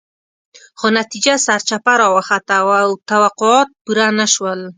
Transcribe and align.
خو 0.79 0.87
نتیجه 0.99 1.33
سرچپه 1.45 1.93
راوخته 2.01 2.55
او 2.81 2.89
توقعات 3.11 3.69
پوره 3.83 4.07
نه 4.19 4.25
شول. 4.33 4.61